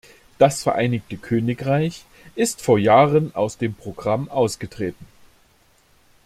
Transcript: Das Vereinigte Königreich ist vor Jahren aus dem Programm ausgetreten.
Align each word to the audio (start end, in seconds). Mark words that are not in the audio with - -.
Das 0.39 0.63
Vereinigte 0.63 1.15
Königreich 1.15 2.05
ist 2.33 2.63
vor 2.63 2.79
Jahren 2.79 3.35
aus 3.35 3.59
dem 3.59 3.75
Programm 3.75 4.29
ausgetreten. 4.31 5.05